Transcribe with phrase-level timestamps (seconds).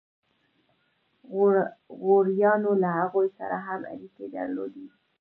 [2.01, 4.87] غوریانو له هغوی سره هم اړیکې درلودې.